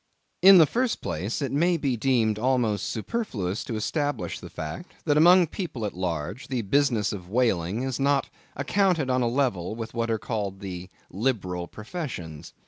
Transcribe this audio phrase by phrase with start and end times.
[0.41, 5.15] In the first place, it may be deemed almost superfluous to establish the fact, that
[5.15, 9.93] among people at large, the business of whaling is not accounted on a level with
[9.93, 12.51] what are called the liberal professions.